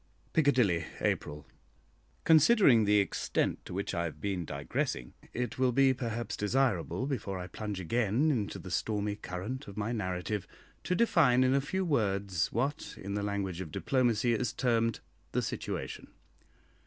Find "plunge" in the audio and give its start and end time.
7.45-7.79